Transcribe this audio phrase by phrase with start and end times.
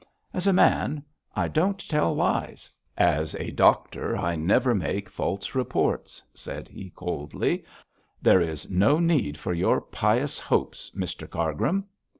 [0.33, 1.05] 'As a man,
[1.35, 7.63] I don't tell lies; as a doctor, I never make false reports,' said he, coldly;
[8.19, 11.85] 'there is no need for your pious hopes, Mr Cargrim.'